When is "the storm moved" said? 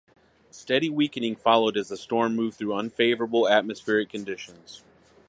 1.89-2.57